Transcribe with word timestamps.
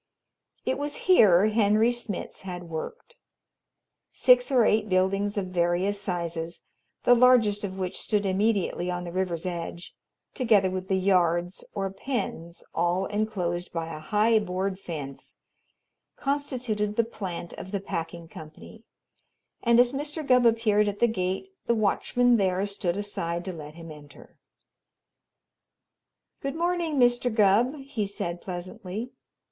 It 0.65 0.79
was 0.79 0.95
here 1.05 1.45
Henry 1.49 1.91
Smitz 1.91 2.41
had 2.41 2.63
worked. 2.71 3.17
Six 4.11 4.49
or 4.51 4.65
eight 4.65 4.89
buildings 4.89 5.37
of 5.37 5.49
various 5.49 6.01
sizes, 6.01 6.63
the 7.03 7.13
largest 7.13 7.63
of 7.63 7.77
which 7.77 7.99
stood 8.01 8.25
immediately 8.25 8.89
on 8.89 9.03
the 9.03 9.11
river's 9.11 9.45
edge, 9.45 9.93
together 10.33 10.71
with 10.71 10.87
the 10.87 10.97
"yards" 10.97 11.63
or 11.75 11.91
pens, 11.91 12.63
all 12.73 13.05
enclosed 13.05 13.71
by 13.71 13.93
a 13.95 13.99
high 13.99 14.39
board 14.39 14.79
fence, 14.79 15.37
constituted 16.15 16.95
the 16.95 17.03
plant 17.03 17.53
of 17.53 17.69
the 17.71 17.79
packing 17.79 18.27
company, 18.27 18.83
and 19.61 19.79
as 19.79 19.93
Mr. 19.93 20.25
Gubb 20.25 20.47
appeared 20.47 20.87
at 20.87 20.97
the 20.97 21.07
gate 21.07 21.47
the 21.67 21.75
watchman 21.75 22.37
there 22.37 22.65
stood 22.65 22.97
aside 22.97 23.45
to 23.45 23.53
let 23.53 23.75
him 23.75 23.91
enter. 23.91 24.39
"Good 26.41 26.55
morning, 26.55 26.95
Mr. 26.97 27.31
Gubb," 27.31 27.75
he 27.81 28.07
said 28.07 28.41
pleasantly. 28.41 29.11